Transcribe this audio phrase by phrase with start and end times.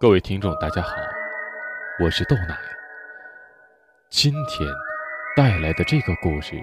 [0.00, 0.94] 各位听众，大家好，
[2.00, 2.56] 我是豆奶。
[4.08, 4.68] 今天
[5.36, 6.54] 带来的这个故事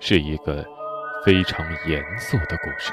[0.00, 0.64] 是一个
[1.26, 2.90] 非常严肃的故事。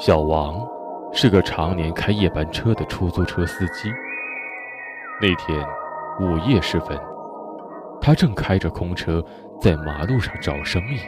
[0.00, 0.66] 小王
[1.12, 3.88] 是个常年开夜班车的出租车司机。
[5.20, 5.64] 那天
[6.18, 7.00] 午夜时分，
[8.00, 9.24] 他正开着空车
[9.60, 10.98] 在马路上找生意，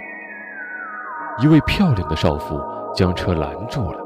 [1.43, 2.63] 一位漂亮的少妇
[2.95, 4.06] 将车拦住了。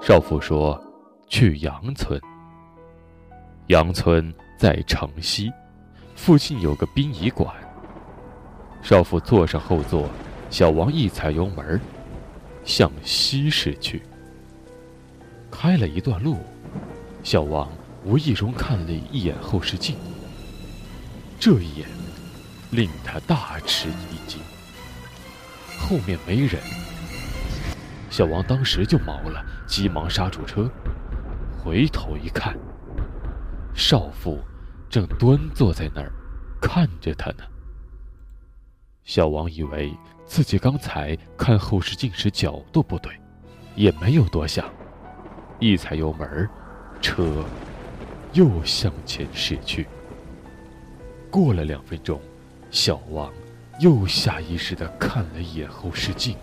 [0.00, 0.80] 少妇说
[1.26, 2.20] ：“去杨村。
[3.66, 5.52] 杨村在城西，
[6.14, 7.52] 附近有个殡仪馆。”
[8.82, 10.08] 少妇坐上后座，
[10.48, 11.80] 小王一踩油门，
[12.64, 14.00] 向西驶去。
[15.50, 16.36] 开了一段路，
[17.24, 17.68] 小王
[18.04, 19.96] 无意中看了一眼后视镜，
[21.40, 21.88] 这一眼
[22.70, 24.40] 令他大吃一惊，
[25.80, 26.60] 后面没人。
[28.08, 30.70] 小王当时就毛了，急忙刹住车，
[31.58, 32.56] 回头一看，
[33.74, 34.38] 少妇
[34.88, 36.12] 正端坐在那儿，
[36.60, 37.44] 看着他呢。
[39.02, 39.92] 小王以为
[40.24, 43.12] 自己刚才看后视镜时角度不对，
[43.74, 44.68] 也没有多想，
[45.58, 46.48] 一踩油门，
[47.00, 47.44] 车
[48.32, 49.86] 又向前驶去。
[51.30, 52.20] 过了两分钟，
[52.70, 53.32] 小王
[53.80, 56.36] 又下意识地看了一眼后视镜。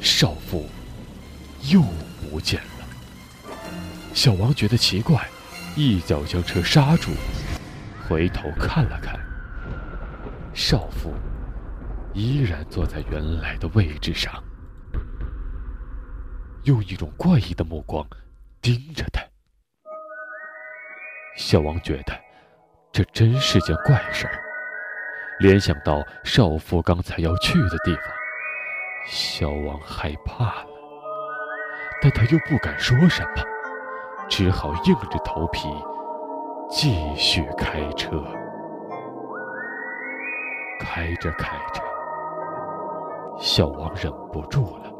[0.00, 0.66] 少妇
[1.70, 1.82] 又
[2.30, 2.68] 不见了。
[4.14, 5.28] 小王觉得奇怪，
[5.76, 7.10] 一脚将车刹住，
[8.08, 9.18] 回头看了看，
[10.54, 11.14] 少妇
[12.14, 14.42] 依然坐在原来的位置上，
[16.64, 18.04] 用一种怪异的目光
[18.60, 19.22] 盯着他。
[21.36, 22.12] 小王觉得
[22.90, 24.40] 这真是件怪事儿，
[25.38, 28.04] 联想到少妇刚才要去的地方。
[29.06, 30.67] 小王害怕了，
[32.00, 33.42] 但他又不敢说什么，
[34.28, 35.68] 只好硬着头皮
[36.70, 38.22] 继续开车。
[40.80, 41.82] 开着开着，
[43.40, 44.92] 小王忍不住了，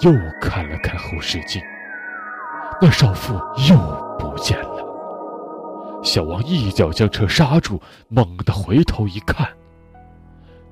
[0.00, 0.10] 又
[0.40, 1.62] 看了看后视镜，
[2.80, 3.34] 那少妇
[3.68, 3.76] 又
[4.18, 4.78] 不见了。
[6.02, 9.46] 小王一脚将车刹住，猛地回头一看。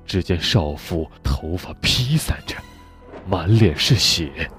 [0.05, 2.55] 只见少妇头发披散着，
[3.27, 4.49] 满脸是血，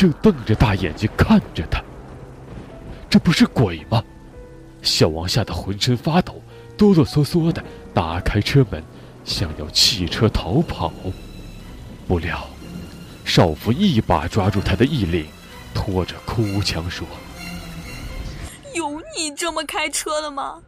[0.00, 1.78] 正瞪着大眼睛看着他。
[3.10, 4.02] 这不是鬼吗？
[4.80, 6.42] 小王吓得浑身发抖，
[6.74, 7.62] 哆哆嗦嗦的
[7.92, 8.82] 打开车门，
[9.26, 10.90] 想要弃车逃跑。
[12.08, 12.48] 不料，
[13.26, 15.28] 少妇一把抓住他的衣领，
[15.74, 17.06] 拖着哭腔说
[18.72, 20.62] ：“有你这么开车的吗？”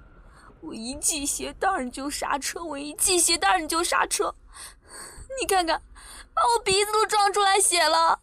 [0.61, 4.35] 我一系鞋带你就刹车，我一系鞋带你就刹车。
[5.41, 5.81] 你看看，
[6.35, 8.21] 把我鼻子都撞出来血了。